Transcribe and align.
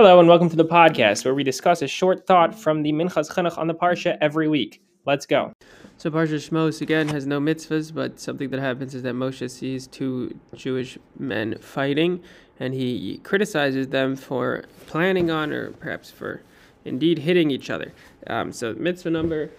Hello 0.00 0.18
and 0.18 0.26
welcome 0.26 0.48
to 0.48 0.56
the 0.56 0.64
podcast 0.64 1.26
where 1.26 1.34
we 1.34 1.44
discuss 1.44 1.82
a 1.82 1.86
short 1.86 2.26
thought 2.26 2.54
from 2.54 2.82
the 2.82 2.90
Minchas 2.90 3.30
Chinuch 3.30 3.58
on 3.58 3.66
the 3.66 3.74
Parsha 3.74 4.16
every 4.22 4.48
week. 4.48 4.80
Let's 5.04 5.26
go. 5.26 5.52
So 5.98 6.10
Parsha 6.10 6.36
Shmos 6.36 6.80
again 6.80 7.08
has 7.08 7.26
no 7.26 7.38
mitzvahs, 7.38 7.92
but 7.92 8.18
something 8.18 8.48
that 8.48 8.60
happens 8.60 8.94
is 8.94 9.02
that 9.02 9.14
Moshe 9.14 9.50
sees 9.50 9.86
two 9.86 10.40
Jewish 10.54 10.96
men 11.18 11.58
fighting, 11.58 12.22
and 12.58 12.72
he 12.72 13.20
criticizes 13.24 13.88
them 13.88 14.16
for 14.16 14.64
planning 14.86 15.30
on, 15.30 15.52
or 15.52 15.72
perhaps 15.72 16.10
for 16.10 16.40
indeed 16.86 17.18
hitting 17.18 17.50
each 17.50 17.68
other. 17.68 17.92
Um, 18.26 18.52
so 18.52 18.72
mitzvah 18.72 19.10
number 19.10 19.50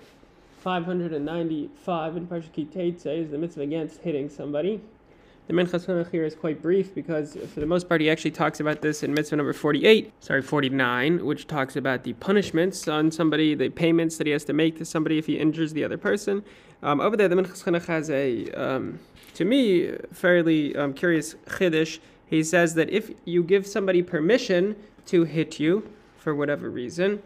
595 0.61 2.17
in 2.17 2.25
Parsha 2.25 2.49
Kitei 2.51 2.95
is 2.95 3.29
the 3.29 3.37
mitzvah 3.37 3.61
against 3.61 4.01
hitting 4.01 4.27
somebody. 4.27 4.81
The 5.47 5.53
Minchas 5.53 5.85
Chinuch 5.85 6.11
here 6.11 6.23
is 6.23 6.35
quite 6.35 6.61
brief 6.61 6.93
because, 6.93 7.35
for 7.53 7.59
the 7.59 7.65
most 7.65 7.89
part, 7.89 7.99
he 7.99 8.09
actually 8.09 8.31
talks 8.31 8.59
about 8.59 8.81
this 8.81 9.03
in 9.03 9.13
mitzvah 9.13 9.35
number 9.35 9.53
48, 9.53 10.13
sorry, 10.19 10.41
49, 10.41 11.25
which 11.25 11.47
talks 11.47 11.75
about 11.75 12.03
the 12.03 12.13
punishments 12.13 12.87
on 12.87 13.11
somebody, 13.11 13.55
the 13.55 13.69
payments 13.69 14.17
that 14.17 14.27
he 14.27 14.33
has 14.33 14.45
to 14.45 14.53
make 14.53 14.77
to 14.77 14.85
somebody 14.85 15.17
if 15.17 15.25
he 15.25 15.39
injures 15.39 15.73
the 15.73 15.83
other 15.83 15.97
person. 15.97 16.43
Um, 16.83 17.01
over 17.01 17.17
there, 17.17 17.27
the 17.27 17.35
Minchas 17.35 17.63
Chinuch 17.63 17.85
has 17.87 18.09
a, 18.11 18.49
um, 18.51 18.99
to 19.33 19.43
me, 19.43 19.91
fairly 20.13 20.75
um, 20.75 20.93
curious 20.93 21.33
chiddush. 21.47 21.99
He 22.27 22.43
says 22.43 22.75
that 22.75 22.89
if 22.89 23.11
you 23.25 23.43
give 23.43 23.65
somebody 23.67 24.03
permission 24.03 24.75
to 25.07 25.23
hit 25.23 25.59
you 25.59 25.91
for 26.17 26.33
whatever 26.35 26.69
reason, 26.69 27.21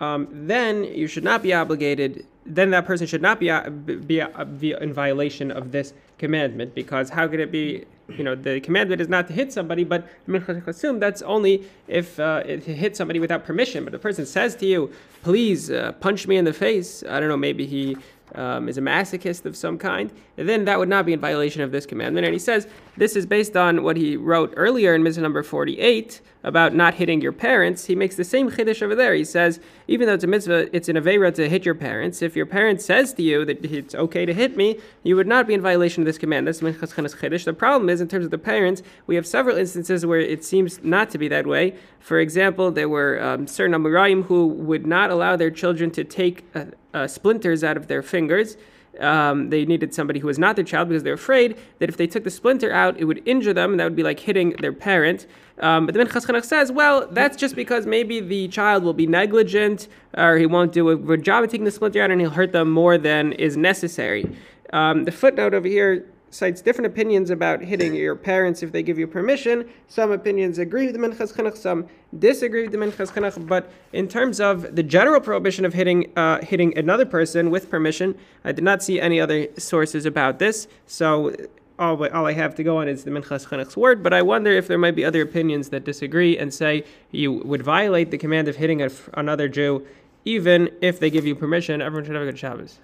um, 0.00 0.28
then 0.30 0.84
you 0.84 1.06
should 1.06 1.24
not 1.24 1.42
be 1.42 1.52
obligated. 1.52 2.26
Then 2.46 2.70
that 2.70 2.86
person 2.86 3.06
should 3.06 3.22
not 3.22 3.38
be 3.38 3.50
uh, 3.50 3.68
be, 3.70 4.22
uh, 4.22 4.44
be 4.44 4.72
in 4.72 4.92
violation 4.92 5.50
of 5.50 5.72
this 5.72 5.92
commandment 6.18 6.74
because 6.74 7.10
how 7.10 7.28
could 7.28 7.40
it 7.40 7.52
be? 7.52 7.84
You 8.08 8.24
know, 8.24 8.34
the 8.34 8.60
commandment 8.60 9.00
is 9.00 9.08
not 9.08 9.28
to 9.28 9.32
hit 9.32 9.52
somebody, 9.52 9.84
but 9.84 10.04
that's 10.26 11.22
only 11.22 11.64
if 11.86 12.18
uh, 12.18 12.42
it 12.44 12.64
hit 12.64 12.96
somebody 12.96 13.20
without 13.20 13.44
permission. 13.44 13.84
But 13.84 13.92
the 13.92 14.00
person 14.00 14.26
says 14.26 14.56
to 14.56 14.66
you, 14.66 14.90
"Please 15.22 15.70
uh, 15.70 15.92
punch 15.92 16.26
me 16.26 16.36
in 16.36 16.44
the 16.44 16.52
face." 16.52 17.04
I 17.08 17.20
don't 17.20 17.28
know. 17.28 17.36
Maybe 17.36 17.66
he 17.66 17.96
um, 18.34 18.68
is 18.68 18.78
a 18.78 18.80
masochist 18.80 19.44
of 19.44 19.56
some 19.56 19.78
kind, 19.78 20.12
then 20.36 20.64
that 20.64 20.78
would 20.78 20.88
not 20.88 21.06
be 21.06 21.12
in 21.12 21.20
violation 21.20 21.62
of 21.62 21.72
this 21.72 21.86
commandment. 21.86 22.26
And 22.26 22.32
he 22.32 22.38
says 22.38 22.66
this 22.96 23.16
is 23.16 23.26
based 23.26 23.56
on 23.56 23.82
what 23.82 23.96
he 23.96 24.16
wrote 24.16 24.52
earlier 24.56 24.94
in 24.94 25.02
mitzvah 25.02 25.22
number 25.22 25.42
48 25.42 26.20
about 26.42 26.74
not 26.74 26.94
hitting 26.94 27.20
your 27.20 27.32
parents. 27.32 27.84
He 27.86 27.94
makes 27.94 28.16
the 28.16 28.24
same 28.24 28.50
chiddush 28.50 28.82
over 28.82 28.94
there. 28.94 29.14
He 29.14 29.24
says, 29.24 29.60
even 29.88 30.06
though 30.06 30.14
it's 30.14 30.24
a 30.24 30.26
mitzvah, 30.26 30.74
it's 30.74 30.88
an 30.88 30.96
avera 30.96 31.34
to 31.34 31.48
hit 31.48 31.64
your 31.64 31.74
parents. 31.74 32.22
If 32.22 32.34
your 32.34 32.46
parent 32.46 32.80
says 32.80 33.12
to 33.14 33.22
you 33.22 33.44
that 33.44 33.64
it's 33.64 33.94
okay 33.94 34.24
to 34.24 34.32
hit 34.32 34.56
me, 34.56 34.78
you 35.02 35.16
would 35.16 35.26
not 35.26 35.46
be 35.46 35.54
in 35.54 35.60
violation 35.60 36.02
of 36.02 36.06
this 36.06 36.18
command. 36.18 36.46
That's 36.46 36.60
minchas 36.60 36.94
chiddush. 36.94 37.44
The 37.44 37.52
problem 37.52 37.90
is, 37.90 38.00
in 38.00 38.08
terms 38.08 38.24
of 38.24 38.30
the 38.30 38.38
parents, 38.38 38.82
we 39.06 39.16
have 39.16 39.26
several 39.26 39.56
instances 39.56 40.06
where 40.06 40.20
it 40.20 40.44
seems 40.44 40.82
not 40.82 41.10
to 41.10 41.18
be 41.18 41.28
that 41.28 41.46
way. 41.46 41.74
For 41.98 42.18
example, 42.18 42.70
there 42.70 42.88
were 42.88 43.22
um, 43.22 43.46
certain 43.46 43.74
Amoraim 43.74 44.24
who 44.24 44.46
would 44.46 44.86
not 44.86 45.10
allow 45.10 45.36
their 45.36 45.50
children 45.50 45.90
to 45.92 46.04
take 46.04 46.44
uh, 46.54 46.66
uh, 46.94 47.06
splinters 47.06 47.62
out 47.64 47.76
of 47.76 47.86
their 47.86 48.02
fingers. 48.02 48.56
Um, 48.98 49.50
they 49.50 49.64
needed 49.64 49.94
somebody 49.94 50.18
who 50.18 50.26
was 50.26 50.38
not 50.38 50.56
their 50.56 50.64
child 50.64 50.88
because 50.88 51.04
they're 51.04 51.14
afraid 51.14 51.56
that 51.78 51.88
if 51.88 51.96
they 51.96 52.06
took 52.06 52.24
the 52.24 52.30
splinter 52.30 52.72
out, 52.72 52.98
it 52.98 53.04
would 53.04 53.22
injure 53.26 53.52
them, 53.52 53.70
and 53.70 53.80
that 53.80 53.84
would 53.84 53.96
be 53.96 54.02
like 54.02 54.18
hitting 54.18 54.50
their 54.60 54.72
parent. 54.72 55.26
Um, 55.60 55.86
but 55.86 55.94
the 55.94 56.00
Minchas 56.00 56.44
says, 56.44 56.72
well, 56.72 57.06
that's 57.10 57.36
just 57.36 57.54
because 57.54 57.86
maybe 57.86 58.20
the 58.20 58.48
child 58.48 58.82
will 58.82 58.94
be 58.94 59.06
negligent, 59.06 59.88
or 60.16 60.38
he 60.38 60.46
won't 60.46 60.72
do 60.72 60.88
a 60.88 60.96
good 60.96 61.22
job 61.22 61.44
of 61.44 61.50
taking 61.50 61.64
the 61.64 61.70
splinter 61.70 62.02
out, 62.02 62.10
and 62.10 62.20
he'll 62.20 62.30
hurt 62.30 62.52
them 62.52 62.70
more 62.70 62.98
than 62.98 63.32
is 63.34 63.56
necessary. 63.56 64.28
Um, 64.72 65.04
the 65.04 65.12
footnote 65.12 65.54
over 65.54 65.68
here 65.68 66.06
cites 66.30 66.60
different 66.62 66.86
opinions 66.86 67.30
about 67.30 67.60
hitting 67.60 67.94
your 67.94 68.16
parents 68.16 68.62
if 68.62 68.72
they 68.72 68.82
give 68.82 68.98
you 68.98 69.06
permission. 69.06 69.68
Some 69.88 70.12
opinions 70.12 70.58
agree 70.58 70.86
with 70.86 70.94
the 70.94 71.00
Minchas 71.00 71.32
Chinuch, 71.32 71.56
some 71.56 71.88
disagree 72.18 72.62
with 72.62 72.72
the 72.72 72.78
Minchas 72.78 73.12
Chinuch. 73.12 73.46
But 73.46 73.70
in 73.92 74.08
terms 74.08 74.40
of 74.40 74.74
the 74.76 74.82
general 74.82 75.20
prohibition 75.20 75.64
of 75.64 75.74
hitting 75.74 76.10
uh, 76.16 76.40
hitting 76.42 76.76
another 76.78 77.04
person 77.04 77.50
with 77.50 77.68
permission, 77.68 78.16
I 78.44 78.52
did 78.52 78.64
not 78.64 78.82
see 78.82 79.00
any 79.00 79.20
other 79.20 79.48
sources 79.58 80.06
about 80.06 80.38
this. 80.38 80.68
So 80.86 81.34
all, 81.78 82.06
all 82.08 82.26
I 82.26 82.32
have 82.32 82.54
to 82.56 82.62
go 82.62 82.78
on 82.78 82.88
is 82.88 83.04
the 83.04 83.10
Minchas 83.10 83.46
Chinuch's 83.46 83.76
word, 83.76 84.02
but 84.02 84.12
I 84.12 84.22
wonder 84.22 84.52
if 84.52 84.68
there 84.68 84.78
might 84.78 84.94
be 84.94 85.04
other 85.04 85.22
opinions 85.22 85.70
that 85.70 85.84
disagree 85.84 86.38
and 86.38 86.52
say 86.52 86.84
you 87.10 87.32
would 87.32 87.62
violate 87.62 88.10
the 88.10 88.18
command 88.18 88.48
of 88.48 88.56
hitting 88.56 88.82
a, 88.82 88.90
another 89.14 89.48
Jew 89.48 89.86
even 90.26 90.68
if 90.82 91.00
they 91.00 91.08
give 91.08 91.26
you 91.26 91.34
permission. 91.34 91.80
Everyone 91.80 92.04
should 92.04 92.14
have 92.14 92.22
a 92.22 92.26
good 92.26 92.38
Shabbos. 92.38 92.78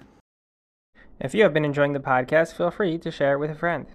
If 1.18 1.34
you 1.34 1.44
have 1.44 1.54
been 1.54 1.64
enjoying 1.64 1.94
the 1.94 2.00
podcast, 2.00 2.52
feel 2.52 2.70
free 2.70 2.98
to 2.98 3.10
share 3.10 3.34
it 3.34 3.38
with 3.38 3.50
a 3.50 3.54
friend. 3.54 3.86